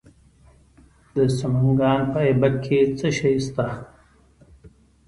[1.13, 3.65] د سمنګان په ایبک کې څه شی شته؟